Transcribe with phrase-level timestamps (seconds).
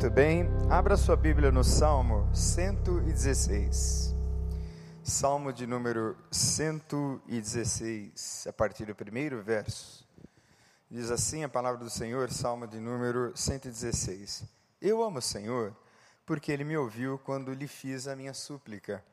[0.00, 4.14] Muito bem, abra sua Bíblia no Salmo 116.
[5.02, 10.06] Salmo de número 116, a partir do primeiro verso.
[10.88, 14.44] Diz assim a palavra do Senhor, Salmo de número 116.
[14.80, 15.76] Eu amo o Senhor,
[16.24, 19.04] porque ele me ouviu quando lhe fiz a minha súplica.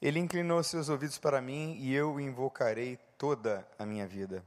[0.00, 4.42] Ele inclinou seus ouvidos para mim e eu invocarei toda a minha vida.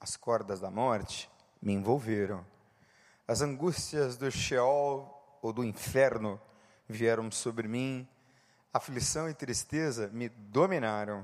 [0.00, 1.30] As cordas da morte
[1.60, 2.42] me envolveram.
[3.28, 6.40] As angústias do Sheol ou do inferno
[6.88, 8.08] vieram sobre mim.
[8.72, 11.22] Aflição e tristeza me dominaram.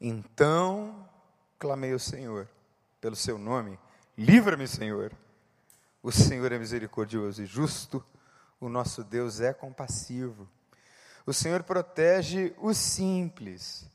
[0.00, 1.06] Então
[1.58, 2.48] clamei ao Senhor
[3.02, 3.78] pelo seu nome:
[4.16, 5.12] Livra-me, Senhor.
[6.02, 8.02] O Senhor é misericordioso e justo,
[8.58, 10.48] o nosso Deus é compassivo.
[11.26, 13.86] O Senhor protege os simples.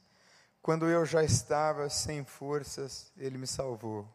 [0.62, 4.08] Quando eu já estava sem forças, Ele me salvou.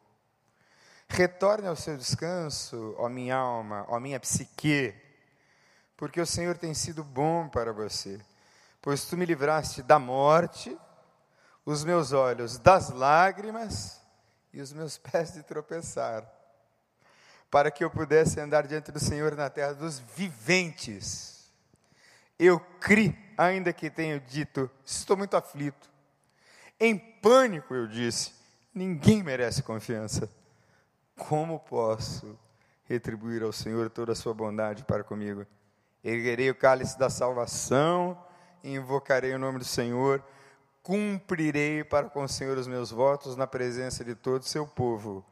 [1.13, 4.95] Retorne ao seu descanso, ó minha alma, ó minha psique,
[5.97, 8.21] porque o Senhor tem sido bom para você,
[8.81, 10.79] pois tu me livraste da morte,
[11.67, 14.01] os meus olhos das lágrimas
[14.53, 16.25] e os meus pés de tropeçar,
[17.51, 21.51] para que eu pudesse andar diante do Senhor na terra dos viventes.
[22.39, 25.91] Eu criei, ainda que tenha dito, estou muito aflito.
[26.79, 28.33] Em pânico eu disse,
[28.73, 30.31] ninguém merece confiança.
[31.29, 32.37] Como posso
[32.85, 35.47] retribuir ao Senhor toda a sua bondade para comigo?
[36.03, 38.19] Erguerei o cálice da salvação,
[38.65, 40.25] invocarei o nome do Senhor,
[40.83, 45.25] cumprirei para com o Senhor os meus votos na presença de todo o seu povo.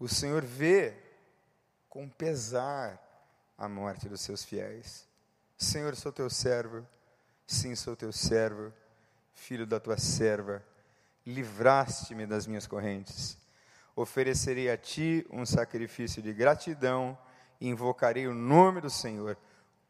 [0.00, 0.94] O Senhor vê
[1.90, 2.98] com pesar
[3.56, 5.06] a morte dos seus fiéis.
[5.58, 6.86] Senhor, sou teu servo,
[7.46, 8.72] sim, sou teu servo,
[9.34, 10.64] filho da tua serva,
[11.26, 13.36] livraste-me das minhas correntes
[14.00, 17.18] oferecerei a ti um sacrifício de gratidão,
[17.60, 19.36] invocarei o nome do Senhor,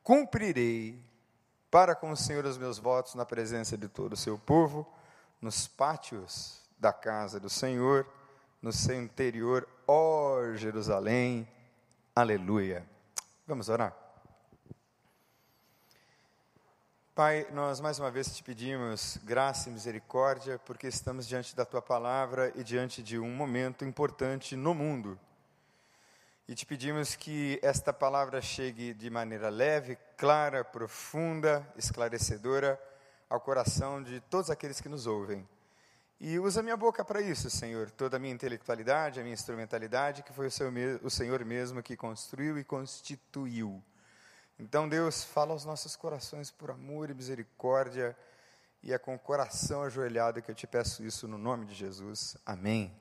[0.02, 0.98] cumprirei
[1.70, 4.90] para com o Senhor os meus votos na presença de todo o seu povo,
[5.42, 8.06] nos pátios da casa do Senhor,
[8.62, 11.46] no seu interior, ó Jerusalém.
[12.16, 12.86] Aleluia.
[13.46, 14.07] Vamos orar.
[17.18, 21.82] Pai, nós mais uma vez te pedimos graça e misericórdia, porque estamos diante da tua
[21.82, 25.18] palavra e diante de um momento importante no mundo.
[26.46, 32.80] E te pedimos que esta palavra chegue de maneira leve, clara, profunda, esclarecedora
[33.28, 35.44] ao coração de todos aqueles que nos ouvem.
[36.20, 40.32] E usa minha boca para isso, Senhor, toda a minha intelectualidade, a minha instrumentalidade, que
[40.32, 40.70] foi o, seu,
[41.02, 43.82] o Senhor mesmo que construiu e constituiu.
[44.60, 48.16] Então, Deus, fala aos nossos corações por amor e misericórdia,
[48.82, 52.36] e é com o coração ajoelhado que eu te peço isso no nome de Jesus.
[52.44, 52.92] Amém.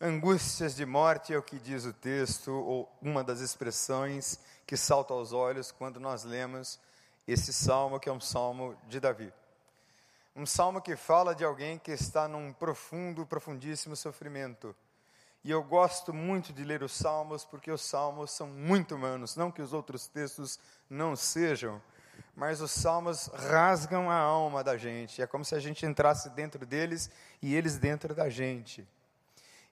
[0.00, 5.12] Angústias de morte é o que diz o texto, ou uma das expressões que salta
[5.12, 6.78] aos olhos quando nós lemos
[7.26, 9.32] esse salmo, que é um salmo de Davi.
[10.36, 14.76] Um salmo que fala de alguém que está num profundo, profundíssimo sofrimento
[15.46, 19.36] e eu gosto muito de ler os salmos, porque os salmos são muito humanos.
[19.36, 20.58] Não que os outros textos
[20.90, 21.80] não sejam,
[22.34, 25.22] mas os salmos rasgam a alma da gente.
[25.22, 27.08] É como se a gente entrasse dentro deles
[27.40, 28.84] e eles dentro da gente.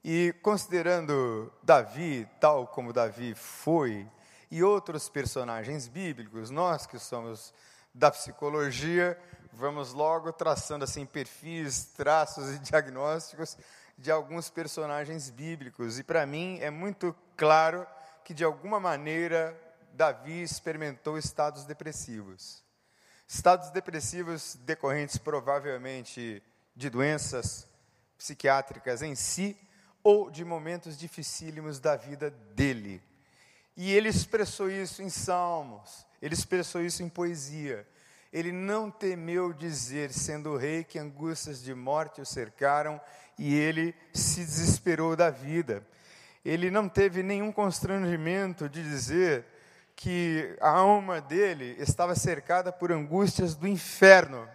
[0.05, 4.09] E considerando Davi, tal como Davi foi,
[4.53, 7.53] e outros personagens bíblicos, nós que somos
[7.93, 9.19] da psicologia,
[9.53, 13.59] vamos logo traçando assim perfis, traços e diagnósticos
[13.97, 15.99] de alguns personagens bíblicos.
[15.99, 17.87] E para mim é muito claro
[18.25, 19.59] que, de alguma maneira,
[19.93, 22.63] Davi experimentou estados depressivos.
[23.27, 26.43] Estados depressivos decorrentes provavelmente
[26.75, 27.67] de doenças
[28.19, 29.57] psiquiátricas em si
[30.03, 33.03] ou de momentos dificílimos da vida dele.
[33.77, 37.87] E ele expressou isso em salmos, ele expressou isso em poesia.
[38.35, 43.01] Ele não temeu dizer, sendo rei, que angústias de morte o cercaram
[43.39, 45.87] e ele se desesperou da vida.
[46.45, 49.47] Ele não teve nenhum constrangimento de dizer
[49.95, 54.49] que a alma dele estava cercada por angústias do inferno.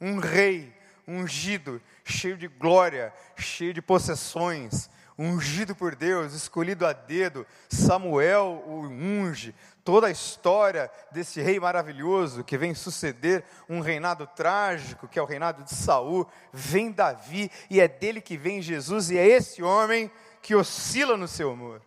[0.00, 0.74] Um rei
[1.06, 4.88] ungido, cheio de glória, cheio de possessões,
[5.18, 9.54] ungido por Deus, escolhido a dedo, Samuel o unge,
[9.84, 15.26] toda a história desse rei maravilhoso que vem suceder um reinado trágico, que é o
[15.26, 20.10] reinado de Saul, vem Davi e é dele que vem Jesus e é esse homem
[20.40, 21.82] que oscila no seu humor.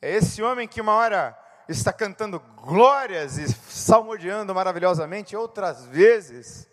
[0.00, 1.36] É esse homem que uma hora
[1.68, 6.67] está cantando glórias e salmodiando maravilhosamente, outras vezes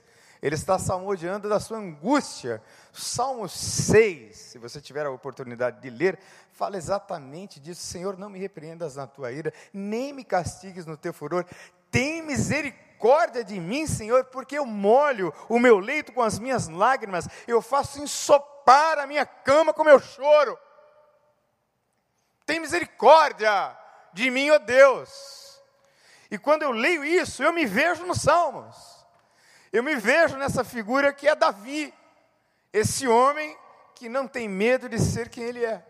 [0.46, 2.62] Ele está salmodiando da sua angústia.
[2.94, 6.20] Salmo 6, se você tiver a oportunidade de ler,
[6.52, 7.82] fala exatamente disso.
[7.82, 11.48] Senhor, não me repreendas na tua ira, nem me castigues no teu furor.
[11.90, 17.28] Tem misericórdia de mim, Senhor, porque eu molho o meu leito com as minhas lágrimas,
[17.48, 20.56] eu faço ensopar a minha cama com meu choro.
[22.46, 23.76] Tem misericórdia
[24.14, 25.60] de mim, ó Deus.
[26.30, 28.95] E quando eu leio isso, eu me vejo nos Salmos.
[29.76, 31.94] Eu me vejo nessa figura que é Davi,
[32.72, 33.58] esse homem
[33.94, 35.86] que não tem medo de ser quem ele é.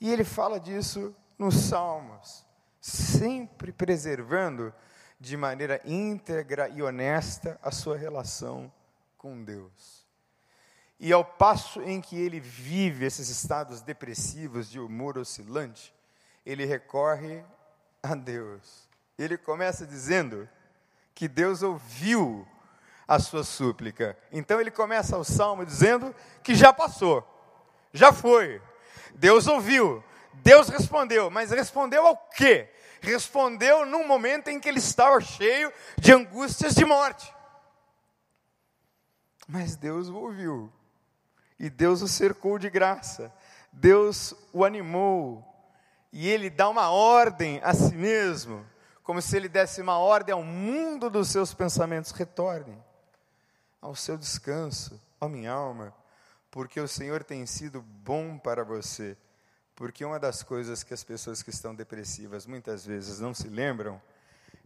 [0.00, 2.46] E ele fala disso nos Salmos,
[2.80, 4.72] sempre preservando
[5.20, 8.72] de maneira íntegra e honesta a sua relação
[9.18, 10.06] com Deus.
[10.98, 15.94] E ao passo em que ele vive esses estados depressivos de humor oscilante,
[16.46, 17.44] ele recorre
[18.02, 18.88] a Deus.
[19.18, 20.48] Ele começa dizendo
[21.14, 22.48] que Deus ouviu
[23.06, 24.16] a sua súplica.
[24.32, 27.24] Então ele começa o salmo dizendo que já passou,
[27.92, 28.60] já foi.
[29.14, 30.02] Deus ouviu,
[30.34, 32.70] Deus respondeu, mas respondeu ao quê?
[33.00, 37.32] Respondeu num momento em que ele estava cheio de angústias de morte.
[39.46, 40.72] Mas Deus o ouviu,
[41.58, 43.32] e Deus o cercou de graça,
[43.70, 45.44] Deus o animou,
[46.10, 48.66] e ele dá uma ordem a si mesmo,
[49.02, 52.82] como se ele desse uma ordem ao mundo dos seus pensamentos: retornem
[53.84, 55.94] ao seu descanso, ó minha alma,
[56.50, 59.14] porque o Senhor tem sido bom para você.
[59.76, 64.00] Porque uma das coisas que as pessoas que estão depressivas muitas vezes não se lembram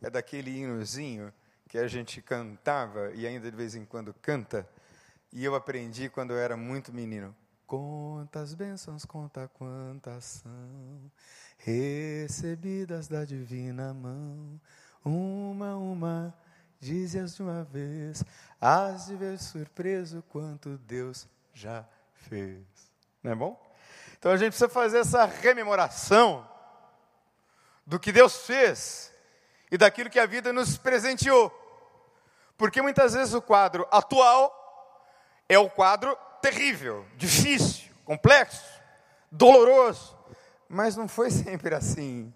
[0.00, 1.32] é daquele hinozinho
[1.68, 4.68] que a gente cantava e ainda de vez em quando canta,
[5.32, 7.34] e eu aprendi quando eu era muito menino.
[7.66, 11.10] Quantas bênçãos, conta quantas são
[11.58, 14.60] recebidas da divina mão,
[15.04, 16.34] uma, uma
[16.80, 18.24] Dize-as de uma vez,
[18.60, 21.84] hás de ver surpreso quanto Deus já
[22.14, 22.64] fez.
[23.22, 23.74] Não é bom?
[24.18, 26.48] Então a gente precisa fazer essa rememoração
[27.86, 29.12] do que Deus fez
[29.70, 31.52] e daquilo que a vida nos presenteou.
[32.56, 34.54] Porque muitas vezes o quadro atual
[35.48, 38.64] é o quadro terrível, difícil, complexo,
[39.30, 40.16] doloroso,
[40.68, 42.32] mas não foi sempre assim.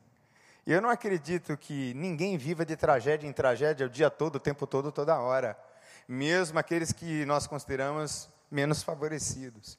[0.64, 4.41] E eu não acredito que ninguém viva de tragédia em tragédia o dia todo, o
[4.41, 5.59] tempo todo, toda hora.
[6.06, 9.79] Mesmo aqueles que nós consideramos menos favorecidos.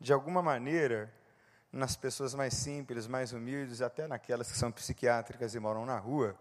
[0.00, 1.12] De alguma maneira,
[1.70, 6.34] nas pessoas mais simples, mais humildes, até naquelas que são psiquiátricas e moram na rua,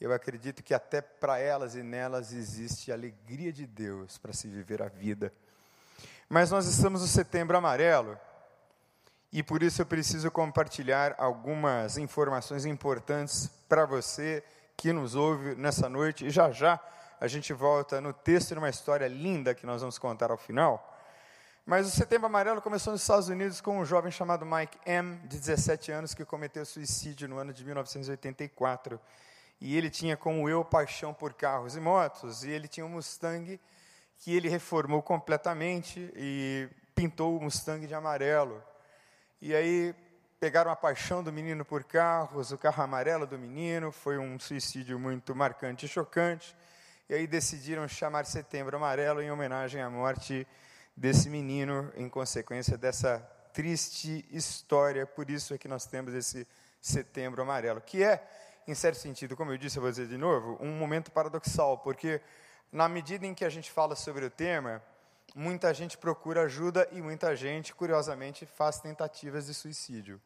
[0.00, 4.48] eu acredito que até para elas e nelas existe a alegria de Deus para se
[4.48, 5.32] viver a vida.
[6.28, 8.18] Mas nós estamos no setembro amarelo,
[9.32, 14.42] e por isso eu preciso compartilhar algumas informações importantes para você
[14.76, 16.26] que nos ouve nessa noite.
[16.26, 16.80] E já já
[17.20, 20.94] a gente volta no texto de uma história linda que nós vamos contar ao final.
[21.66, 25.38] Mas o Setembro Amarelo começou nos Estados Unidos com um jovem chamado Mike M., de
[25.38, 28.98] 17 anos, que cometeu suicídio no ano de 1984.
[29.60, 32.42] E ele tinha, como eu, paixão por carros e motos.
[32.42, 33.60] E ele tinha um Mustang
[34.16, 38.62] que ele reformou completamente e pintou o Mustang de amarelo.
[39.40, 39.94] E aí
[40.40, 44.98] pegaram a paixão do menino por carros, o carro amarelo do menino, foi um suicídio
[44.98, 46.56] muito marcante e chocante.
[47.08, 50.44] E aí decidiram chamar Setembro Amarelo em homenagem à morte
[50.96, 53.20] desse menino, em consequência dessa
[53.52, 55.06] triste história.
[55.06, 56.44] Por isso é que nós temos esse
[56.80, 58.20] Setembro Amarelo, que é,
[58.66, 62.20] em certo sentido, como eu disse, vou dizer de novo, um momento paradoxal, porque
[62.72, 64.82] na medida em que a gente fala sobre o tema,
[65.34, 70.20] muita gente procura ajuda e muita gente, curiosamente, faz tentativas de suicídio.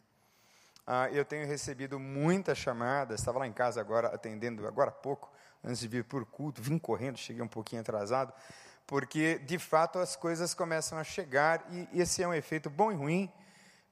[0.87, 5.30] Ah, eu tenho recebido muitas chamadas, estava lá em casa agora, atendendo agora há pouco,
[5.62, 8.32] antes de vir por culto, vim correndo, cheguei um pouquinho atrasado,
[8.87, 12.97] porque de fato as coisas começam a chegar e esse é um efeito bom e
[12.97, 13.32] ruim,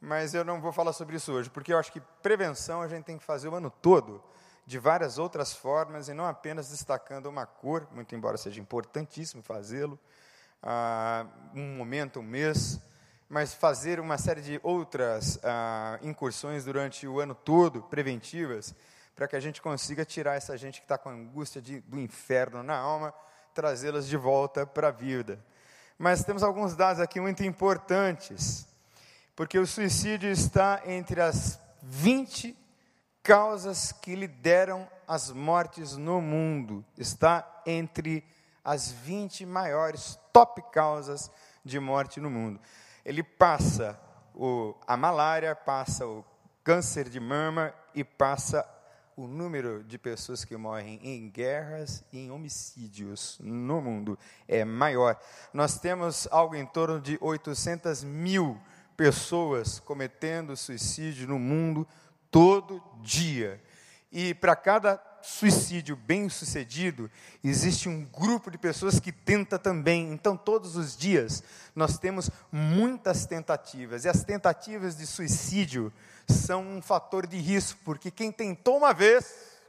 [0.00, 3.05] mas eu não vou falar sobre isso hoje, porque eu acho que prevenção a gente
[3.05, 4.23] tem que fazer o ano todo,
[4.67, 9.99] de várias outras formas e não apenas destacando uma cor, muito embora seja importantíssimo fazê-lo,
[11.55, 12.81] um momento, um mês,
[13.29, 18.75] mas fazer uma série de outras ah, incursões durante o ano todo, preventivas,
[19.14, 22.62] para que a gente consiga tirar essa gente que está com angústia de, do inferno
[22.62, 23.14] na alma,
[23.55, 25.38] trazê-las de volta para a vida.
[25.99, 28.67] Mas temos alguns dados aqui muito importantes,
[29.37, 32.57] porque o suicídio está entre as 20
[33.23, 36.85] causas que lideram as mortes no mundo.
[36.97, 38.25] Está entre
[38.71, 41.29] as 20 maiores top causas
[41.65, 42.61] de morte no mundo.
[43.05, 44.00] Ele passa
[44.33, 46.25] o, a malária, passa o
[46.62, 48.65] câncer de mama e passa
[49.17, 55.19] o número de pessoas que morrem em guerras e em homicídios no mundo é maior.
[55.53, 58.57] Nós temos algo em torno de 800 mil
[58.97, 61.89] pessoas cometendo suicídio no mundo
[62.31, 63.61] todo dia.
[64.12, 67.11] E para cada suicídio bem sucedido,
[67.45, 70.11] existe um grupo de pessoas que tenta também.
[70.12, 71.43] Então, todos os dias,
[71.75, 74.05] nós temos muitas tentativas.
[74.05, 75.93] E as tentativas de suicídio
[76.29, 79.61] são um fator de risco, porque quem tentou uma vez,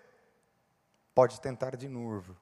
[1.13, 2.35] pode tentar de novo.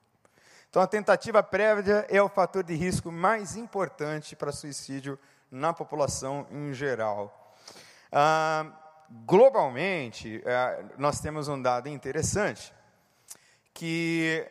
[0.70, 5.18] Então, a tentativa prévia é o fator de risco mais importante para suicídio
[5.50, 7.56] na população em geral.
[8.12, 8.79] Ah,
[9.26, 12.74] globalmente, ah, nós temos um dado interessante
[13.74, 14.46] que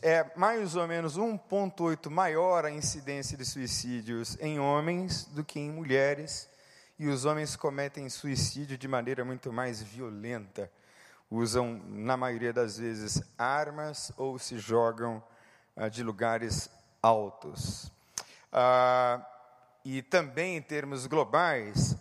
[0.00, 5.70] é mais ou menos 1,8 maior a incidência de suicídios em homens do que em
[5.70, 6.48] mulheres,
[6.98, 10.70] e os homens cometem suicídio de maneira muito mais violenta.
[11.30, 15.22] Usam, na maioria das vezes, armas ou se jogam
[15.76, 16.70] ah, de lugares
[17.02, 17.90] altos.
[18.52, 19.26] Ah,
[19.84, 21.96] e também, em termos globais,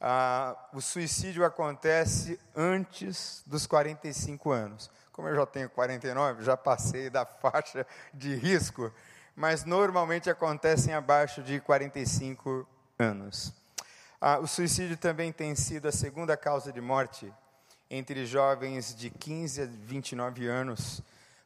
[0.00, 4.90] ah, o suicídio acontece antes dos 45 anos.
[5.12, 8.92] Como eu já tenho 49, já passei da faixa de risco,
[9.34, 12.66] mas normalmente acontecem abaixo de 45
[12.98, 13.52] anos.
[14.20, 17.32] Ah, o suicídio também tem sido a segunda causa de morte
[17.90, 21.02] entre jovens de 15 a 29 anos,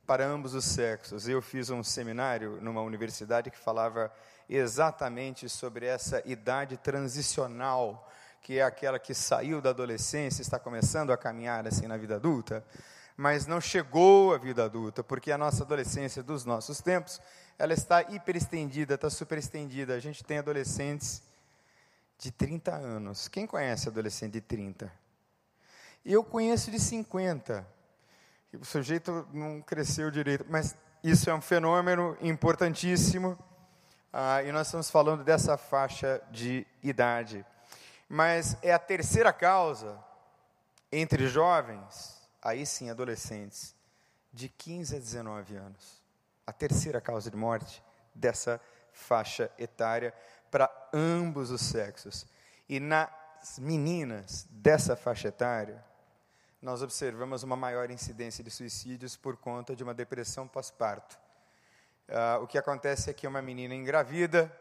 [0.06, 1.28] para ambos os sexos.
[1.28, 4.12] Eu fiz um seminário numa universidade que falava
[4.48, 8.10] exatamente sobre essa idade transicional,
[8.42, 12.62] que é aquela que saiu da adolescência, está começando a caminhar assim na vida adulta
[13.16, 17.20] mas não chegou à vida adulta, porque a nossa adolescência dos nossos tempos,
[17.58, 19.94] ela está hiperestendida, está superestendida.
[19.94, 21.22] A gente tem adolescentes
[22.18, 23.28] de 30 anos.
[23.28, 24.92] Quem conhece adolescente de 30?
[26.04, 27.66] Eu conheço de 50.
[28.60, 33.38] O sujeito não cresceu direito, mas isso é um fenômeno importantíssimo.
[34.12, 37.44] Ah, e nós estamos falando dessa faixa de idade.
[38.14, 39.98] Mas é a terceira causa
[40.92, 43.74] entre jovens aí sim adolescentes,
[44.30, 46.02] de 15 a 19 anos.
[46.46, 47.82] A terceira causa de morte
[48.14, 48.60] dessa
[48.92, 50.12] faixa etária
[50.50, 52.26] para ambos os sexos.
[52.68, 55.82] E nas meninas dessa faixa etária,
[56.60, 61.18] nós observamos uma maior incidência de suicídios por conta de uma depressão pós-parto.
[62.10, 64.54] Uh, o que acontece é que uma menina engravida,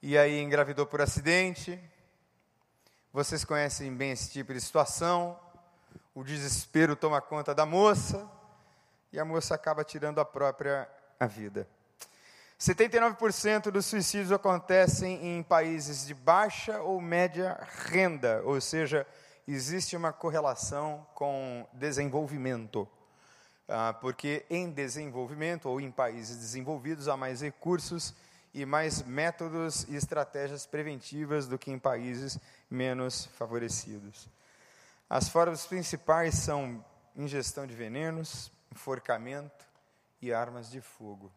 [0.00, 1.78] e aí engravidou por acidente.
[3.12, 5.38] Vocês conhecem bem esse tipo de situação
[6.14, 8.28] o desespero toma conta da moça
[9.12, 10.88] e a moça acaba tirando a própria
[11.18, 11.66] a vida.
[12.60, 19.06] 79% dos suicídios acontecem em países de baixa ou média renda, ou seja,
[19.48, 22.88] existe uma correlação com desenvolvimento.
[23.68, 28.14] Ah, porque em desenvolvimento ou em países desenvolvidos há mais recursos
[28.54, 32.38] e mais métodos e estratégias preventivas do que em países
[32.70, 34.28] menos favorecidos.
[35.08, 36.84] As formas principais são
[37.16, 39.66] ingestão de venenos, enforcamento
[40.20, 41.32] e armas de fogo.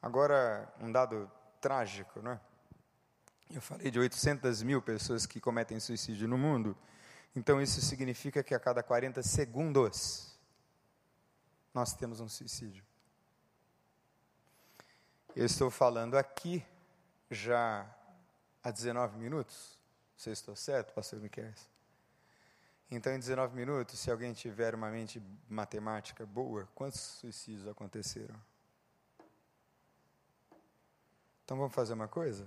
[0.00, 2.40] Agora, um dado trágico, não é?
[3.50, 6.76] Eu falei de 800 mil pessoas que cometem suicídio no mundo,
[7.36, 10.34] então isso significa que a cada 40 segundos
[11.72, 12.84] nós temos um suicídio.
[15.36, 16.64] Eu estou falando aqui
[17.28, 17.84] já
[18.62, 19.76] há 19 minutos.
[20.16, 21.52] Você estou certo, pastor Miquel?
[22.88, 28.40] Então, em 19 minutos, se alguém tiver uma mente matemática boa, quantos suicídios aconteceram?
[31.44, 32.46] Então, vamos fazer uma coisa?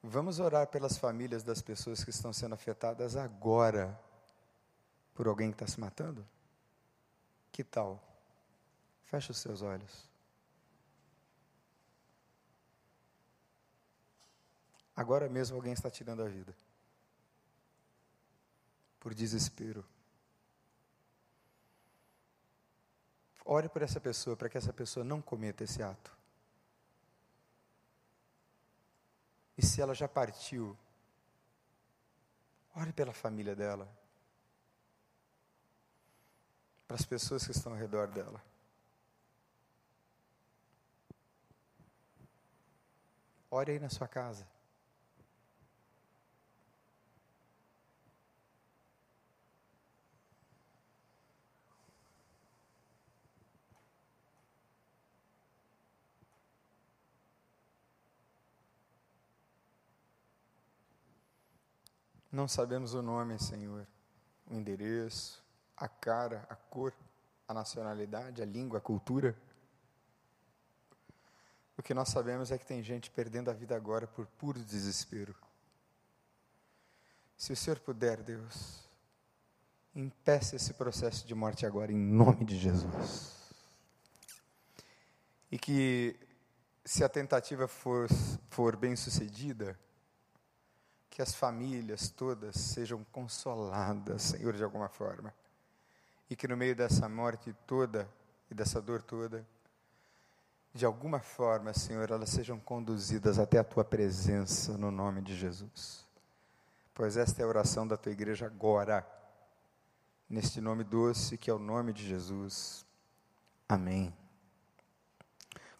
[0.00, 3.98] Vamos orar pelas famílias das pessoas que estão sendo afetadas agora
[5.12, 6.24] por alguém que está se matando?
[7.50, 8.00] Que tal?
[9.06, 10.15] Feche os seus olhos.
[14.96, 16.56] Agora mesmo alguém está tirando a vida
[19.06, 19.84] por desespero.
[23.44, 26.10] Ore por essa pessoa, para que essa pessoa não cometa esse ato.
[29.56, 30.76] E se ela já partiu,
[32.74, 33.88] ore pela família dela,
[36.88, 38.42] para as pessoas que estão ao redor dela.
[43.48, 44.55] Ore aí na sua casa.
[62.36, 63.86] Não sabemos o nome, Senhor.
[64.46, 65.42] o endereço,
[65.74, 66.92] a cara, a cor,
[67.48, 69.34] a nacionalidade, a língua, a cultura.
[71.78, 75.34] O que nós sabemos é que tem gente perdendo a vida agora por puro desespero.
[77.38, 78.86] Se o Senhor puder, Deus,
[79.94, 83.32] impeça esse processo de morte agora, em nome de Jesus.
[85.50, 86.14] E que,
[86.84, 88.08] se a tentativa for,
[88.50, 89.74] for bem sucedida,
[91.16, 95.32] que as famílias todas sejam consoladas, Senhor, de alguma forma.
[96.28, 98.06] E que no meio dessa morte toda
[98.50, 99.42] e dessa dor toda,
[100.74, 106.04] de alguma forma, Senhor, elas sejam conduzidas até a tua presença no nome de Jesus.
[106.92, 109.02] Pois esta é a oração da tua igreja agora
[110.28, 112.84] neste nome doce que é o nome de Jesus.
[113.66, 114.14] Amém.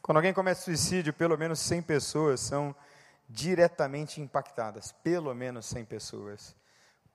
[0.00, 2.75] Quando alguém comete suicídio, pelo menos 100 pessoas são
[3.28, 6.56] diretamente impactadas, pelo menos 100 pessoas.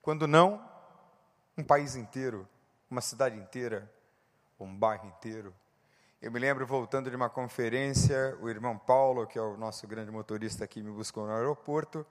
[0.02, 0.64] Quando não,
[1.58, 2.48] um país inteiro,
[2.90, 3.90] uma cidade inteira,
[4.60, 5.54] um bairro inteiro.
[6.22, 10.12] Eu me lembro voltando de uma conferência, o irmão Paulo, que é o nosso grande
[10.12, 12.06] motorista aqui, me buscou no aeroporto,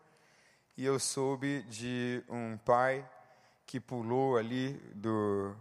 [0.76, 3.08] e eu soube de um pai
[3.66, 5.54] que pulou ali do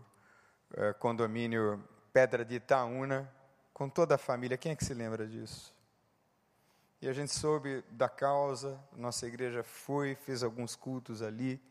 [0.74, 3.32] é, condomínio Pedra de Itaúna,
[3.74, 4.58] com toda a família.
[4.58, 5.74] Quem é que se lembra disso?
[7.02, 11.62] E a gente soube da causa, nossa igreja foi, fez alguns cultos ali,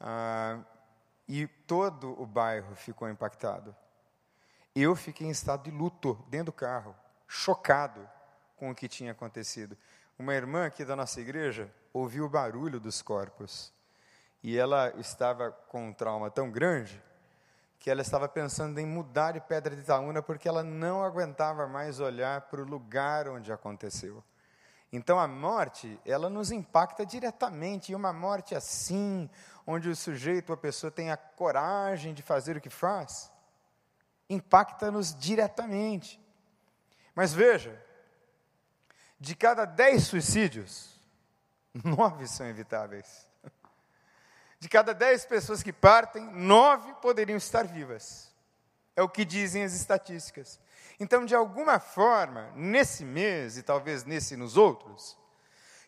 [0.00, 0.58] ah,
[1.28, 3.74] e todo o bairro ficou impactado.
[4.74, 6.96] Eu fiquei em estado de luto dentro do carro,
[7.28, 8.08] chocado
[8.56, 9.76] com o que tinha acontecido.
[10.18, 13.72] Uma irmã aqui da nossa igreja ouviu o barulho dos corpos
[14.42, 17.00] e ela estava com um trauma tão grande
[17.78, 22.00] que ela estava pensando em mudar de Pedra de Itaúna porque ela não aguentava mais
[22.00, 24.22] olhar para o lugar onde aconteceu.
[24.92, 29.30] Então a morte, ela nos impacta diretamente, e uma morte assim,
[29.66, 33.30] onde o sujeito, a pessoa tem a coragem de fazer o que faz,
[34.28, 36.20] impacta-nos diretamente.
[37.14, 37.80] Mas veja,
[39.18, 40.98] de cada dez suicídios,
[41.84, 43.28] nove são evitáveis.
[44.58, 48.30] De cada dez pessoas que partem, nove poderiam estar vivas.
[48.94, 50.60] É o que dizem as estatísticas.
[51.00, 55.18] Então, de alguma forma, nesse mês e talvez nesse e nos outros,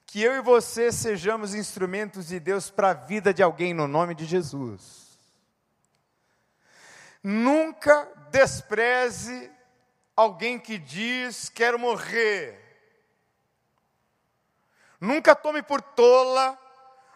[0.07, 4.15] que eu e você sejamos instrumentos de Deus para a vida de alguém no nome
[4.15, 5.19] de Jesus.
[7.23, 9.53] Nunca despreze
[10.17, 12.59] alguém que diz quero morrer.
[14.99, 16.59] Nunca tome por tola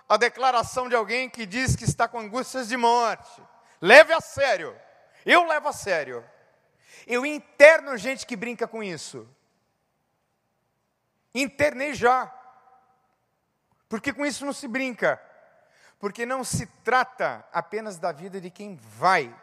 [0.07, 3.43] a declaração de alguém que diz que está com angústias de morte.
[3.81, 4.79] Leve a sério.
[5.25, 6.23] Eu levo a sério.
[7.07, 9.29] Eu interno gente que brinca com isso.
[11.35, 12.33] Internei já.
[13.89, 15.21] Porque com isso não se brinca.
[15.99, 19.35] Porque não se trata apenas da vida de quem vai,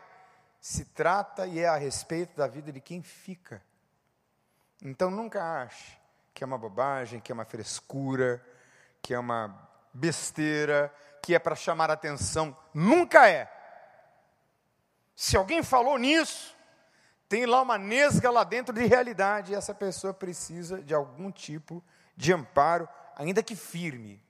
[0.59, 3.61] se trata e é a respeito da vida de quem fica.
[4.81, 5.97] Então nunca ache
[6.33, 8.43] que é uma bobagem, que é uma frescura,
[9.01, 12.57] que é uma besteira, que é para chamar atenção.
[12.73, 13.51] Nunca é.
[15.15, 16.55] Se alguém falou nisso,
[17.33, 21.83] tem lá uma nesga lá dentro de realidade e essa pessoa precisa de algum tipo
[22.15, 24.21] de amparo, ainda que firme.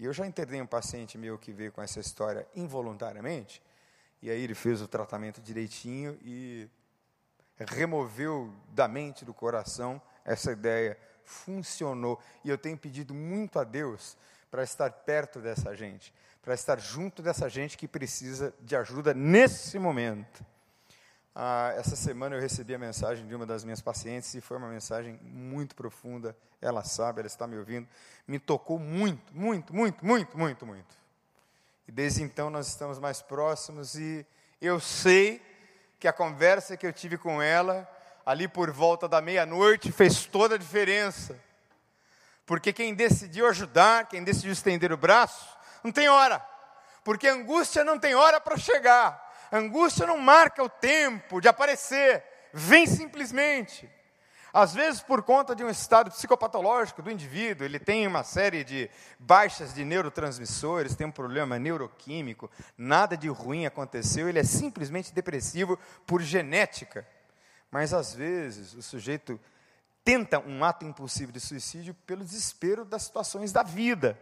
[0.00, 3.62] E eu já internei um paciente meu que veio com essa história involuntariamente,
[4.20, 6.68] e aí ele fez o tratamento direitinho e
[7.56, 10.98] removeu da mente, do coração, essa ideia.
[11.22, 12.20] Funcionou.
[12.42, 14.16] E eu tenho pedido muito a Deus
[14.50, 19.78] para estar perto dessa gente, para estar junto dessa gente que precisa de ajuda nesse
[19.78, 20.44] momento.
[21.36, 24.68] Ah, essa semana eu recebi a mensagem de uma das minhas pacientes e foi uma
[24.68, 26.36] mensagem muito profunda.
[26.62, 27.88] Ela sabe, ela está me ouvindo.
[28.26, 30.96] Me tocou muito, muito, muito, muito, muito, muito.
[31.88, 34.24] E desde então nós estamos mais próximos e
[34.60, 35.42] eu sei
[35.98, 37.88] que a conversa que eu tive com ela,
[38.24, 41.36] ali por volta da meia-noite, fez toda a diferença.
[42.46, 45.48] Porque quem decidiu ajudar, quem decidiu estender o braço,
[45.82, 46.38] não tem hora.
[47.02, 49.23] Porque angústia não tem hora para chegar.
[49.58, 52.24] Angústia não marca o tempo de aparecer.
[52.52, 53.88] Vem simplesmente.
[54.52, 58.88] Às vezes, por conta de um estado psicopatológico do indivíduo, ele tem uma série de
[59.18, 65.76] baixas de neurotransmissores, tem um problema neuroquímico, nada de ruim aconteceu, ele é simplesmente depressivo
[66.06, 67.04] por genética.
[67.68, 69.40] Mas às vezes o sujeito
[70.04, 74.16] tenta um ato impulsivo de suicídio pelo desespero das situações da vida.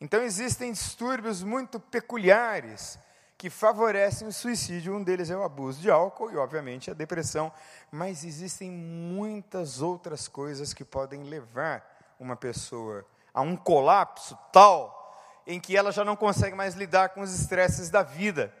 [0.00, 2.98] Então existem distúrbios muito peculiares
[3.40, 4.94] que favorecem o suicídio.
[4.94, 7.50] Um deles é o abuso de álcool e, obviamente, a depressão.
[7.90, 11.82] Mas existem muitas outras coisas que podem levar
[12.20, 17.22] uma pessoa a um colapso tal em que ela já não consegue mais lidar com
[17.22, 18.54] os estresses da vida,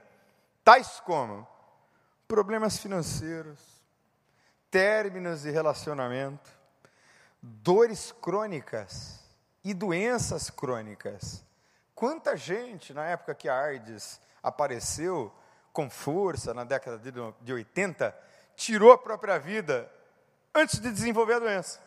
[0.64, 1.46] tais como
[2.26, 3.60] problemas financeiros,
[4.70, 6.50] términos de relacionamento,
[7.42, 9.20] dores crônicas
[9.62, 11.44] e doenças crônicas.
[12.00, 15.30] Quanta gente, na época que a AIDS apareceu
[15.70, 16.98] com força, na década
[17.42, 18.18] de 80,
[18.56, 19.92] tirou a própria vida
[20.54, 21.78] antes de desenvolver a doença.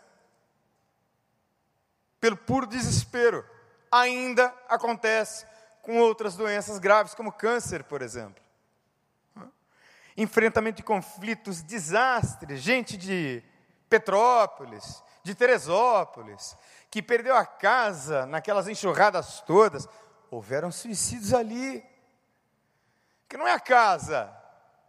[2.22, 3.44] Pelo puro desespero.
[3.92, 5.48] Ainda acontece
[5.82, 8.44] com outras doenças graves, como câncer, por exemplo
[10.16, 13.44] enfrentamento de conflitos, desastres, gente de
[13.90, 16.56] Petrópolis, de Teresópolis,
[16.94, 19.88] que perdeu a casa naquelas enxurradas todas.
[20.34, 21.86] Houveram suicídios ali.
[23.30, 24.36] Que não é a casa,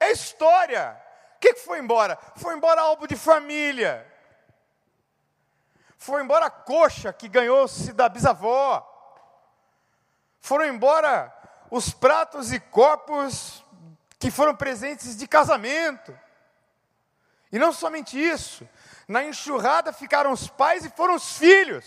[0.01, 0.99] é a história.
[1.37, 2.19] O que, foi embora?
[2.37, 4.11] Foi embora algo de família.
[5.99, 8.91] Foi embora a coxa que ganhou-se da bisavó.
[10.41, 11.31] Foram embora
[11.71, 13.63] os pratos e copos
[14.19, 16.19] que foram presentes de casamento.
[17.53, 18.67] E não somente isso,
[19.07, 21.85] na enxurrada ficaram os pais e foram os filhos.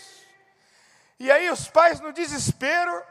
[1.18, 3.04] E aí os pais, no desespero,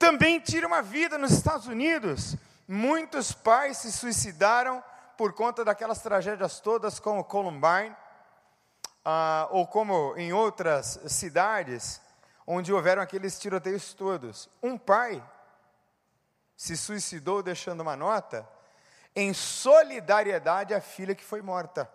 [0.00, 2.34] também tiram a vida nos Estados Unidos.
[2.66, 4.82] Muitos pais se suicidaram
[5.14, 7.94] por conta daquelas tragédias todas, como Columbine,
[9.04, 12.00] ah, ou como em outras cidades,
[12.46, 14.48] onde houveram aqueles tiroteios todos.
[14.62, 15.22] Um pai
[16.56, 18.48] se suicidou deixando uma nota
[19.14, 21.90] em solidariedade à filha que foi morta.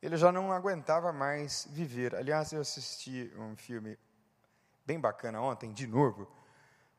[0.00, 2.14] Ele já não aguentava mais viver.
[2.14, 3.98] Aliás, eu assisti um filme
[4.88, 6.26] bem bacana ontem, de novo,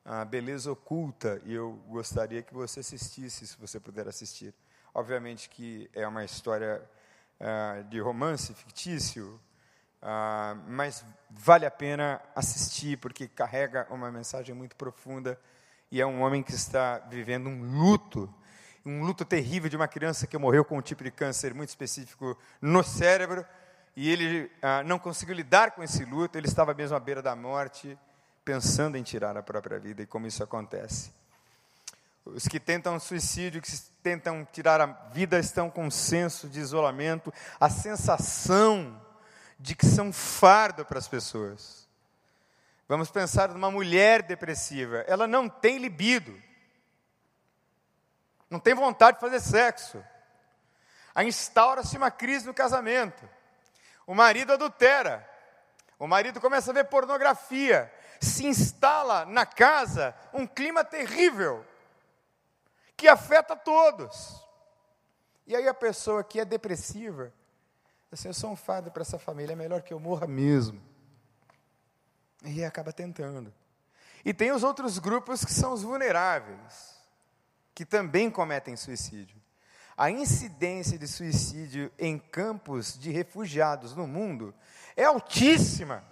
[0.04, 4.54] a Beleza Oculta, e eu gostaria que você assistisse, se você puder assistir.
[4.94, 6.88] Obviamente que é uma história
[7.40, 9.40] uh, de romance fictício,
[10.00, 15.36] uh, mas vale a pena assistir, porque carrega uma mensagem muito profunda
[15.90, 18.32] e é um homem que está vivendo um luto,
[18.86, 22.38] um luto terrível de uma criança que morreu com um tipo de câncer muito específico
[22.62, 23.44] no cérebro,
[23.96, 27.34] e ele ah, não conseguiu lidar com esse luto, ele estava mesmo à beira da
[27.34, 27.98] morte,
[28.44, 31.12] pensando em tirar a própria vida, e como isso acontece.
[32.24, 33.70] Os que tentam suicídio, que
[34.02, 39.00] tentam tirar a vida, estão com um senso de isolamento, a sensação
[39.58, 41.88] de que são fardo para as pessoas.
[42.88, 45.04] Vamos pensar numa mulher depressiva.
[45.06, 46.36] Ela não tem libido.
[48.48, 50.04] Não tem vontade de fazer sexo.
[51.14, 53.28] Aí instaura-se uma crise no casamento.
[54.06, 55.28] O marido adultera.
[55.98, 57.92] O marido começa a ver pornografia.
[58.20, 61.64] Se instala na casa um clima terrível
[62.96, 64.44] que afeta todos.
[65.46, 67.32] E aí a pessoa que é depressiva,
[68.12, 70.80] assim, eu sou um fardo para essa família, é melhor que eu morra mesmo.
[72.44, 73.52] E acaba tentando.
[74.24, 77.00] E tem os outros grupos que são os vulneráveis,
[77.74, 79.39] que também cometem suicídio.
[80.00, 84.54] A incidência de suicídio em campos de refugiados no mundo
[84.96, 86.02] é altíssima.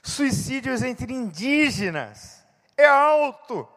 [0.00, 2.46] Suicídios entre indígenas
[2.76, 3.68] é alto.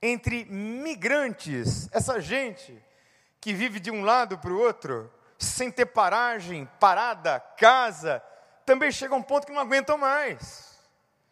[0.00, 2.82] Entre migrantes, essa gente
[3.38, 8.22] que vive de um lado para o outro, sem ter paragem, parada, casa,
[8.64, 10.74] também chega um ponto que não aguentam mais.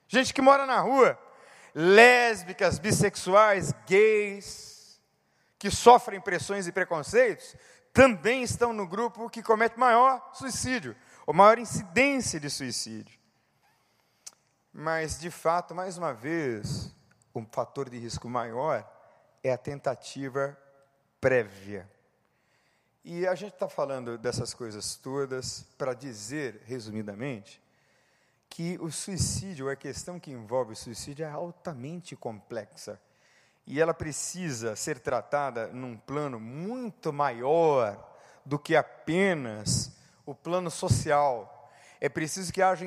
[0.06, 1.18] Gente que mora na rua,
[1.74, 4.77] lésbicas, bissexuais, gays,
[5.58, 7.56] que sofrem pressões e preconceitos,
[7.92, 10.94] também estão no grupo que comete maior suicídio,
[11.26, 13.18] ou maior incidência de suicídio.
[14.72, 16.94] Mas, de fato, mais uma vez,
[17.34, 18.88] um fator de risco maior
[19.42, 20.56] é a tentativa
[21.20, 21.90] prévia.
[23.04, 27.62] E a gente está falando dessas coisas todas para dizer, resumidamente,
[28.48, 33.00] que o suicídio, a questão que envolve o suicídio é altamente complexa.
[33.70, 38.02] E ela precisa ser tratada num plano muito maior
[38.42, 41.70] do que apenas o plano social.
[42.00, 42.86] É preciso que haja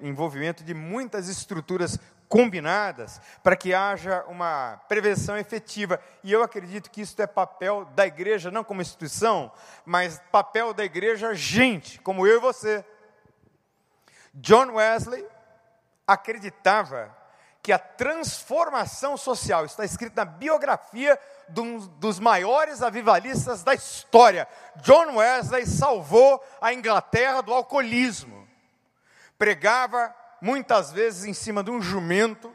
[0.00, 6.00] envolvimento de muitas estruturas combinadas para que haja uma prevenção efetiva.
[6.22, 9.50] E eu acredito que isso é papel da igreja, não como instituição,
[9.84, 12.84] mas papel da igreja, gente, como eu e você.
[14.32, 15.26] John Wesley
[16.06, 17.21] acreditava
[17.62, 21.16] que a transformação social está escrito na biografia
[21.48, 24.48] de um dos maiores avivalistas da história.
[24.76, 28.48] John Wesley salvou a Inglaterra do alcoolismo.
[29.38, 32.52] Pregava muitas vezes em cima de um jumento,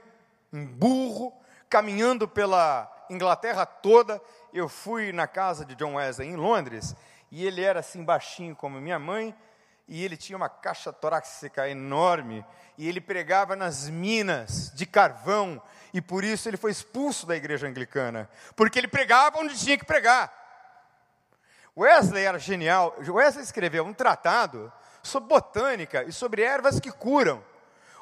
[0.52, 1.34] um burro,
[1.70, 4.22] caminhando pela Inglaterra toda.
[4.54, 6.94] Eu fui na casa de John Wesley em Londres
[7.32, 9.34] e ele era assim baixinho como minha mãe
[9.88, 12.46] e ele tinha uma caixa torácica enorme,
[12.78, 15.62] e ele pregava nas minas de carvão,
[15.94, 19.86] e por isso ele foi expulso da igreja anglicana, porque ele pregava onde tinha que
[19.86, 20.32] pregar.
[21.76, 22.96] Wesley era genial.
[23.08, 24.72] Wesley escreveu um tratado
[25.04, 27.44] sobre botânica e sobre ervas que curam.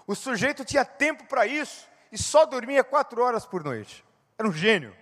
[0.07, 4.05] O sujeito tinha tempo para isso e só dormia quatro horas por noite.
[4.37, 4.95] Era um gênio.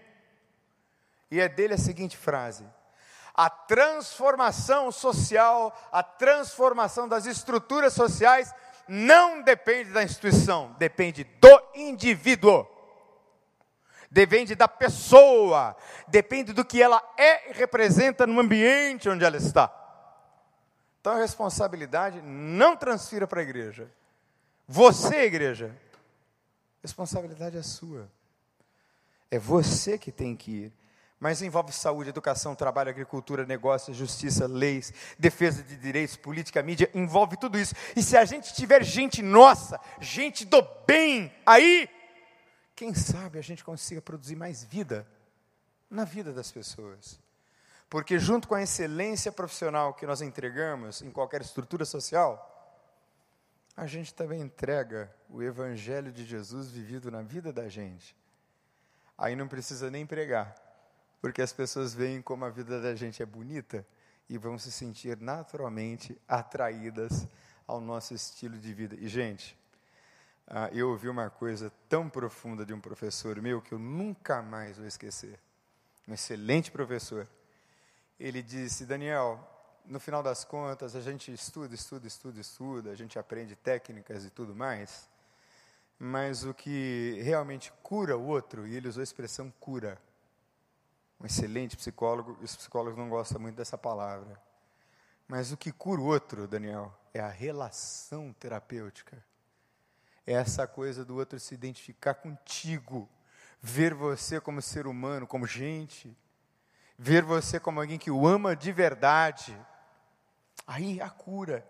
[1.29, 2.65] E é dele a seguinte frase:
[3.33, 8.53] a transformação social, a transformação das estruturas sociais
[8.87, 12.67] não depende da instituição, depende do indivíduo.
[14.09, 15.75] Depende da pessoa,
[16.07, 19.73] depende do que ela é e representa no ambiente onde ela está.
[21.01, 23.91] Então a responsabilidade não transfira para a igreja.
[24.67, 25.75] Você, igreja,
[26.81, 28.07] responsabilidade é sua.
[29.31, 30.73] É você que tem que ir
[31.23, 37.37] mas envolve saúde, educação, trabalho, agricultura, negócios, justiça, leis, defesa de direitos, política, mídia, envolve
[37.37, 37.73] tudo isso.
[37.95, 41.89] E se a gente tiver gente nossa, gente do bem aí,
[42.75, 45.07] quem sabe a gente consiga produzir mais vida
[45.89, 47.17] na vida das pessoas.
[47.89, 52.37] Porque junto com a excelência profissional que nós entregamos em qualquer estrutura social,
[53.77, 58.13] a gente também entrega o evangelho de Jesus vivido na vida da gente.
[59.17, 60.61] Aí não precisa nem pregar
[61.23, 63.87] porque as pessoas veem como a vida da gente é bonita
[64.27, 67.25] e vão se sentir naturalmente atraídas
[67.65, 68.97] ao nosso estilo de vida.
[68.99, 69.57] E, gente,
[70.45, 74.77] ah, eu ouvi uma coisa tão profunda de um professor meu que eu nunca mais
[74.77, 75.39] vou esquecer.
[76.05, 77.25] Um excelente professor.
[78.19, 79.39] Ele disse: Daniel,
[79.85, 84.29] no final das contas, a gente estuda, estuda, estuda, estuda, a gente aprende técnicas e
[84.29, 85.07] tudo mais,
[85.97, 89.97] mas o que realmente cura o outro, e ele usou a expressão cura,
[91.23, 94.37] um excelente psicólogo, e os psicólogos não gostam muito dessa palavra.
[95.25, 99.23] Mas o que cura o outro, Daniel, é a relação terapêutica.
[100.27, 103.09] É essa coisa do outro se identificar contigo,
[103.61, 106.13] ver você como ser humano, como gente,
[106.97, 109.57] ver você como alguém que o ama de verdade.
[110.67, 111.65] Aí a cura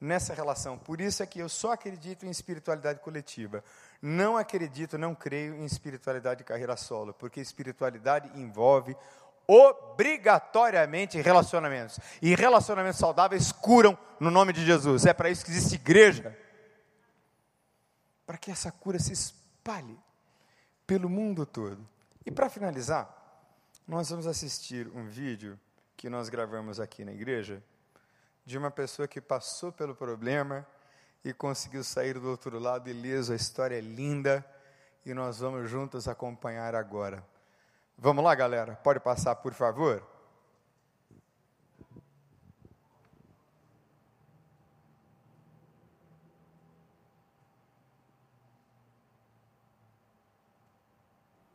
[0.00, 0.76] nessa relação.
[0.76, 3.62] Por isso é que eu só acredito em espiritualidade coletiva.
[4.00, 8.96] Não acredito, não creio em espiritualidade de carreira solo, porque espiritualidade envolve
[9.46, 11.98] obrigatoriamente relacionamentos.
[12.20, 15.06] E relacionamentos saudáveis curam no nome de Jesus.
[15.06, 16.36] É para isso que existe igreja.
[18.26, 19.98] Para que essa cura se espalhe
[20.86, 21.86] pelo mundo todo.
[22.24, 23.08] E para finalizar,
[23.86, 25.58] nós vamos assistir um vídeo
[25.96, 27.62] que nós gravamos aqui na igreja
[28.44, 30.66] de uma pessoa que passou pelo problema
[31.26, 33.32] e conseguiu sair do outro lado ileso.
[33.32, 34.46] A história é linda
[35.04, 37.20] e nós vamos juntos acompanhar agora.
[37.98, 38.76] Vamos lá, galera?
[38.76, 40.06] Pode passar, por favor?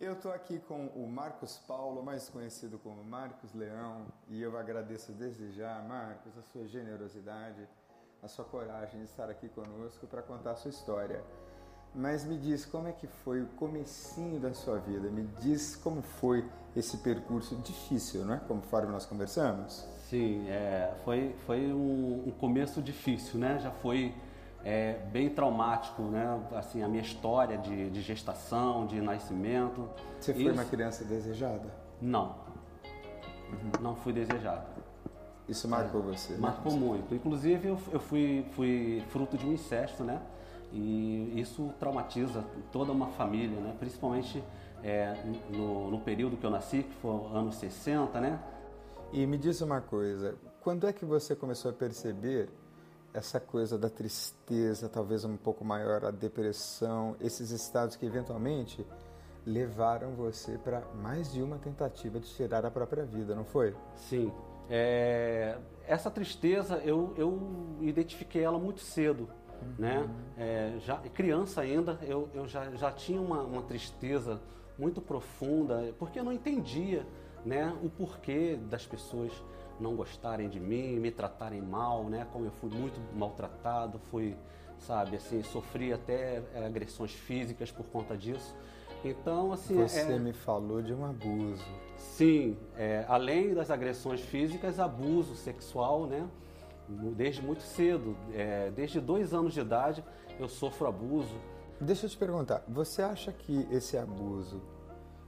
[0.02, 5.14] Eu estou aqui com o Marcos Paulo, mais conhecido como Marcos Leão, e eu agradeço
[5.14, 7.70] desde já, Marcos, a sua generosidade,
[8.22, 11.24] a sua coragem de estar aqui conosco para contar a sua história.
[11.94, 15.10] Mas me diz como é que foi o comecinho da sua vida?
[15.10, 18.38] Me diz como foi esse percurso difícil, não é?
[18.48, 19.86] Conforme nós conversamos.
[20.10, 23.60] Sim, é, foi, foi um, um começo difícil, né?
[23.60, 24.16] Já foi
[24.64, 26.40] é, bem traumático, né?
[26.56, 29.90] Assim, a minha história de, de gestação, de nascimento.
[30.20, 30.54] Você foi Isso...
[30.54, 31.74] uma criança desejada?
[32.00, 32.36] Não.
[33.52, 33.82] Uhum.
[33.82, 34.66] Não fui desejado.
[35.52, 36.34] Isso marcou é, você?
[36.34, 36.40] Né?
[36.40, 37.14] Marcou muito.
[37.14, 40.22] Inclusive, eu, eu fui, fui fruto de um incesto, né?
[40.72, 43.76] E isso traumatiza toda uma família, né?
[43.78, 44.42] Principalmente
[44.82, 45.14] é,
[45.50, 48.40] no, no período que eu nasci, que foi anos 60, né?
[49.12, 52.48] E me diz uma coisa, quando é que você começou a perceber
[53.14, 58.88] essa coisa da tristeza, talvez um pouco maior, a depressão, esses estados que eventualmente
[59.46, 63.76] levaram você para mais de uma tentativa de tirar a própria vida, não foi?
[63.98, 64.32] Sim.
[64.74, 69.28] É, essa tristeza eu, eu identifiquei ela muito cedo.
[69.62, 69.76] Uhum.
[69.78, 70.10] Né?
[70.38, 74.42] É, já, criança ainda, eu, eu já, já tinha uma, uma tristeza
[74.80, 77.06] muito profunda, porque eu não entendia
[77.46, 79.32] né, o porquê das pessoas
[79.80, 82.28] não gostarem de mim, me tratarem mal, né?
[82.32, 84.36] Como eu fui muito maltratado, fui,
[84.78, 88.56] sabe, assim, sofri até é, agressões físicas por conta disso.
[89.04, 89.76] Então, assim.
[89.76, 90.20] Você é...
[90.20, 91.66] me falou de um abuso.
[91.98, 96.28] Sim, é, além das agressões físicas, abuso sexual, né?
[96.88, 100.04] Desde muito cedo, é, desde dois anos de idade,
[100.40, 101.36] eu sofro abuso.
[101.80, 104.62] Deixa eu te perguntar, você acha que esse abuso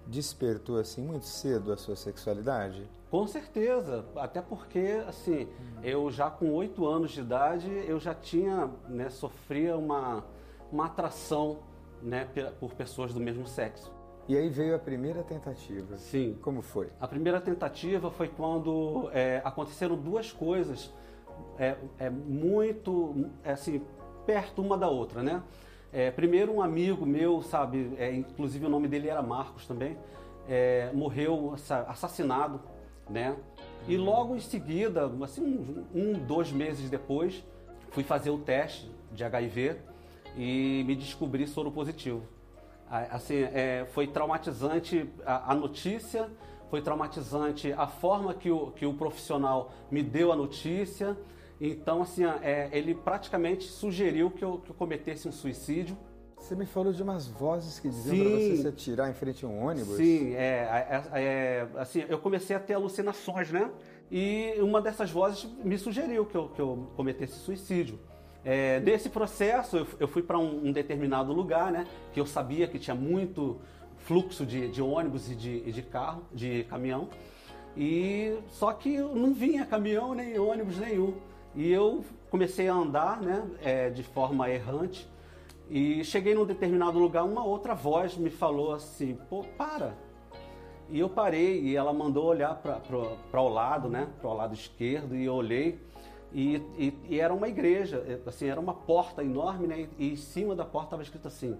[0.05, 2.89] despertou assim muito cedo a sua sexualidade?
[3.09, 5.47] Com certeza, até porque assim,
[5.83, 10.25] eu já com oito anos de idade, eu já tinha, né, sofria uma,
[10.71, 11.59] uma atração,
[12.03, 12.27] né,
[12.59, 13.91] por pessoas do mesmo sexo.
[14.27, 15.97] E aí veio a primeira tentativa.
[15.97, 16.37] Sim.
[16.41, 16.89] Como foi?
[16.99, 20.93] A primeira tentativa foi quando é, aconteceram duas coisas
[21.57, 23.81] é, é muito, é, assim,
[24.25, 25.43] perto uma da outra, né?
[25.91, 29.97] É, primeiro um amigo meu, sabe, é, inclusive o nome dele era Marcos também,
[30.47, 31.53] é, morreu
[31.87, 32.59] assassinado,
[33.09, 33.35] né?
[33.87, 37.45] E logo em seguida, assim, um, um, dois meses depois,
[37.91, 39.77] fui fazer o teste de HIV
[40.37, 42.23] e me descobri soro positivo.
[42.89, 46.29] Assim, é, foi traumatizante a, a, notícia,
[46.69, 51.17] foi traumatizante a forma que o, que o profissional me deu a notícia,
[51.65, 55.97] então, assim, é, ele praticamente sugeriu que eu, que eu cometesse um suicídio.
[56.37, 59.47] Você me falou de umas vozes que diziam para você se atirar em frente a
[59.47, 59.95] um ônibus.
[59.95, 63.71] Sim, é, é, é, assim, eu comecei a ter alucinações, né?
[64.11, 67.97] E uma dessas vozes me sugeriu que eu, que eu cometesse suicídio.
[68.45, 71.87] É, nesse processo, eu, eu fui para um, um, determinado lugar, né?
[72.13, 73.59] Que eu sabia que tinha muito
[73.99, 77.07] fluxo de, de ônibus e de, de carro, de caminhão.
[77.75, 81.15] E só que não vinha caminhão nem ônibus nenhum.
[81.55, 85.07] E eu comecei a andar né, é, de forma errante
[85.69, 89.95] e cheguei num determinado lugar, uma outra voz me falou assim, pô, para.
[90.89, 95.15] E eu parei e ela mandou olhar para o lado, né, para o lado esquerdo
[95.15, 95.79] e eu olhei
[96.33, 100.15] e, e, e, era uma igreja, é, assim, era uma porta enorme, né, e em
[100.15, 101.55] cima da porta estava escrito assim,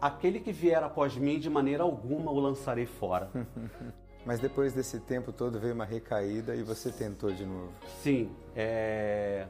[0.00, 3.30] aquele que vier após mim de maneira alguma o lançarei fora.
[4.26, 7.70] Mas depois desse tempo todo veio uma recaída e você tentou de novo.
[8.02, 8.28] Sim.
[8.56, 9.46] É...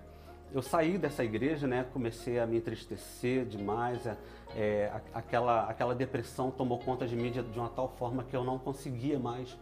[0.52, 1.86] Eu saí dessa igreja, né?
[1.94, 4.06] Comecei a me entristecer demais.
[4.06, 4.16] É...
[4.54, 8.44] é aquela, aquela depressão tomou conta de mim de, de, uma tal forma que eu
[8.44, 9.56] não conseguia mais.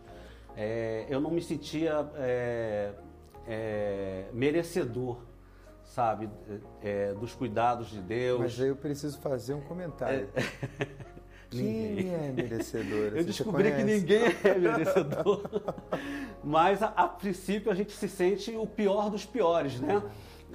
[0.56, 1.06] É...
[1.08, 2.10] Eu não me sentia
[3.46, 5.18] é, merecedor
[5.84, 6.28] sabe,
[6.82, 8.40] é, dos cuidados de Deus.
[8.40, 10.28] Mas aí eu preciso fazer um comentário.
[10.34, 10.86] É...
[11.50, 13.12] Quem é merecedor?
[13.14, 15.42] Eu descobri que ninguém é merecedor.
[16.42, 20.02] Mas a, a, princípio a gente se sente o pior dos piores, né?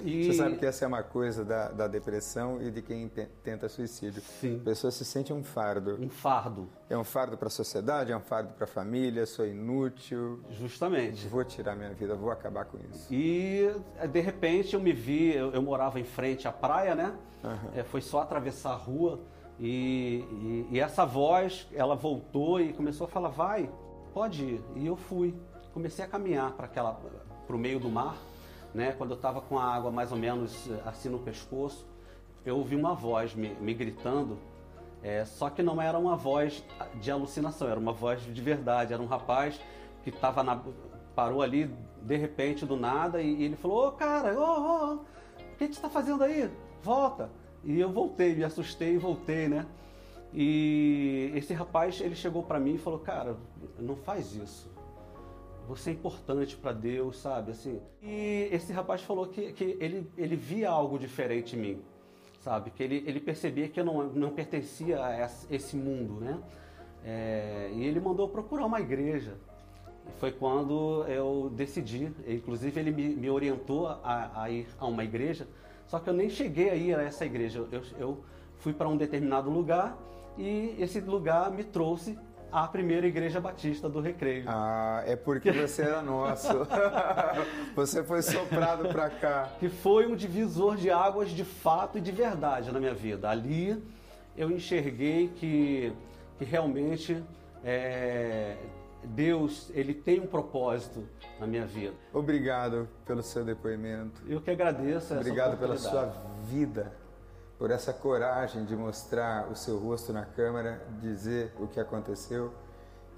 [0.04, 0.24] E...
[0.24, 3.68] Você sabe que essa é uma coisa da, da depressão e de quem te, tenta
[3.68, 4.22] suicídio.
[4.22, 4.58] Sim.
[4.60, 5.98] A pessoa se sente um fardo.
[6.00, 6.68] Um fardo.
[6.88, 10.40] É um fardo para a sociedade, é um fardo para a família, sou inútil.
[10.50, 11.26] Justamente.
[11.28, 13.12] Vou tirar minha vida, vou acabar com isso.
[13.12, 13.70] E
[14.10, 17.14] de repente eu me vi, eu, eu morava em frente à praia, né?
[17.42, 17.70] Uhum.
[17.74, 19.20] É, foi só atravessar a rua
[19.60, 23.70] e, e, e, essa voz, ela voltou e começou a falar: vai,
[24.14, 24.64] pode ir.
[24.74, 25.34] E eu fui.
[25.74, 26.98] Comecei a caminhar para aquela,
[27.46, 28.16] para o meio do mar,
[28.74, 28.92] né?
[28.92, 31.86] Quando eu estava com a água mais ou menos eh, assim no pescoço,
[32.44, 34.38] eu ouvi uma voz me, me gritando.
[35.02, 36.64] É, só que não era uma voz
[37.00, 38.92] de alucinação, era uma voz de verdade.
[38.92, 39.60] Era um rapaz
[40.02, 40.60] que estava na,
[41.14, 44.92] parou ali de repente do nada e, e ele falou: Ô oh, cara, ô, oh,
[44.92, 46.50] oh, o que você está fazendo aí?
[46.82, 47.30] Volta.
[47.64, 49.66] E eu voltei, me assustei e voltei, né?
[50.32, 53.36] E esse rapaz, ele chegou para mim e falou: "Cara,
[53.78, 54.70] não faz isso.
[55.70, 57.52] Você é importante para Deus, sabe?
[57.52, 57.80] Assim.
[58.02, 61.82] E esse rapaz falou que, que ele, ele via algo diferente em mim,
[62.40, 62.70] sabe?
[62.70, 66.38] Que ele, ele percebia que eu não, não pertencia a esse mundo, né?
[67.04, 69.34] É, e ele mandou procurar uma igreja.
[70.18, 75.46] Foi quando eu decidi, inclusive ele me, me orientou a, a ir a uma igreja
[75.90, 77.66] só que eu nem cheguei a ir a essa igreja.
[77.72, 78.18] Eu, eu
[78.58, 79.98] fui para um determinado lugar
[80.38, 82.16] e esse lugar me trouxe
[82.52, 84.44] à primeira igreja batista do Recreio.
[84.46, 86.48] Ah, é porque você era nosso.
[87.74, 89.50] você foi soprado para cá.
[89.58, 93.28] Que foi um divisor de águas de fato e de verdade na minha vida.
[93.28, 93.82] Ali
[94.36, 95.92] eu enxerguei que,
[96.38, 97.22] que realmente
[97.64, 98.56] é,
[99.04, 101.06] Deus ele tem um propósito
[101.38, 101.94] na minha vida.
[102.12, 104.22] Obrigado pelo seu depoimento.
[104.28, 105.14] Eu que agradeço.
[105.14, 106.12] Obrigado pela sua
[106.44, 106.92] vida,
[107.60, 112.54] por essa coragem de mostrar o seu rosto na câmera, dizer o que aconteceu.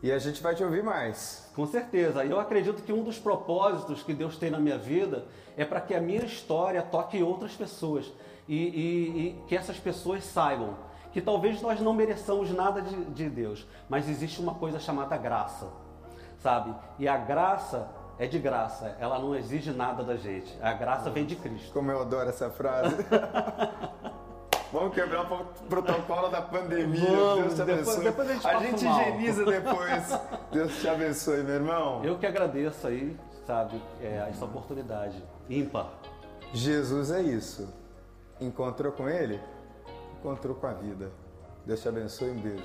[0.02, 1.48] E a gente vai te ouvir mais.
[1.54, 2.24] Com certeza.
[2.24, 5.26] Eu acredito que um dos propósitos que Deus tem na minha vida
[5.56, 8.12] é para que a minha história toque outras pessoas
[8.48, 10.76] e, e, e que essas pessoas saibam
[11.12, 15.68] que talvez nós não mereçamos nada de, de Deus, mas existe uma coisa chamada graça,
[16.40, 16.74] sabe?
[16.98, 20.52] E a graça é de graça, ela não exige nada da gente.
[20.60, 21.72] A graça vem de Cristo.
[21.72, 22.96] Como eu adoro essa frase.
[24.72, 27.10] Vamos quebrar o protocolo da pandemia.
[27.10, 28.04] Vamos, Deus te abençoe.
[28.04, 30.02] Depois, depois a gente, a gente higieniza depois.
[30.50, 32.02] Deus te abençoe, meu irmão.
[32.02, 33.14] Eu que agradeço aí,
[33.46, 35.92] sabe, é, essa oportunidade ímpar.
[36.54, 37.68] Jesus é isso.
[38.40, 39.38] Encontrou com ele?
[40.18, 41.12] Encontrou com a vida.
[41.66, 42.30] Deus te abençoe.
[42.30, 42.64] Um beijo.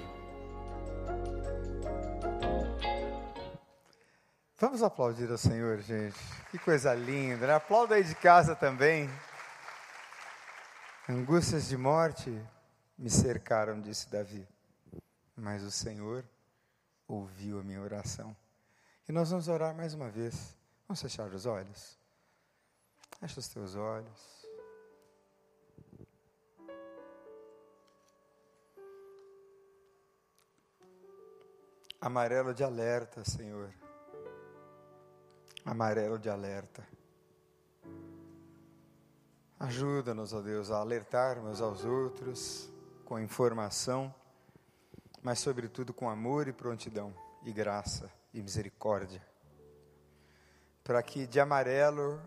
[4.59, 6.17] Vamos aplaudir ao Senhor, gente.
[6.51, 7.47] Que coisa linda.
[7.47, 7.53] né?
[7.53, 9.09] Aplauda aí de casa também.
[11.09, 12.29] Angústias de morte
[12.97, 14.47] me cercaram, disse Davi,
[15.35, 16.25] mas o Senhor
[17.07, 18.35] ouviu a minha oração.
[19.07, 20.55] E nós vamos orar mais uma vez.
[20.87, 21.97] Vamos fechar os olhos.
[23.19, 24.45] Fecha os teus olhos.
[32.01, 33.73] Amarelo de alerta, Senhor
[35.67, 36.81] amarelo de alerta.
[39.59, 42.69] Ajuda-nos, ó Deus, a alertarmos aos outros
[43.03, 44.13] com informação,
[45.21, 47.11] mas, sobretudo, com amor e prontidão,
[47.43, 49.25] e graça e misericórdia,
[50.83, 52.21] para que de amarelo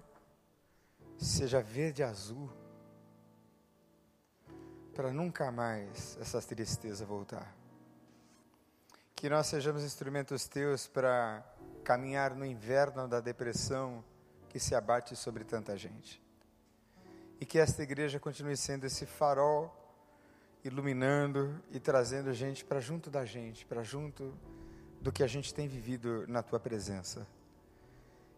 [1.17, 2.51] seja verde azul,
[4.93, 7.55] para nunca mais essa tristeza voltar.
[9.15, 11.45] Que nós sejamos instrumentos teus para
[11.85, 14.05] caminhar no inverno da depressão
[14.49, 16.21] que se abate sobre tanta gente.
[17.41, 19.75] E que esta igreja continue sendo esse farol
[20.63, 24.35] iluminando e trazendo gente para junto da gente, para junto
[25.01, 27.27] do que a gente tem vivido na tua presença.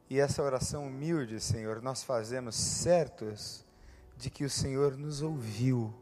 [0.08, 3.64] E essa oração humilde, Senhor, nós fazemos certos
[4.16, 5.92] de que o Senhor nos ouviu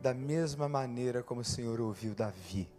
[0.00, 2.70] da mesma maneira como o Senhor ouviu Davi.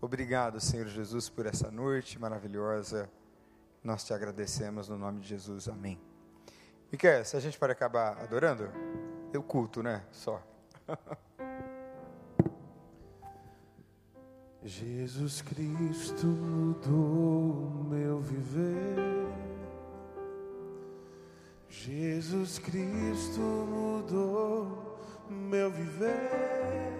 [0.00, 3.08] Obrigado, Senhor Jesus, por essa noite maravilhosa.
[3.82, 5.68] Nós te agradecemos no nome de Jesus.
[5.68, 6.13] Amém.
[6.90, 8.70] Miquel, se a gente pode acabar adorando,
[9.32, 10.02] eu culto, né?
[10.12, 10.42] Só.
[14.62, 18.96] Jesus Cristo mudou o meu viver.
[21.68, 24.94] Jesus Cristo mudou
[25.28, 26.93] meu viver.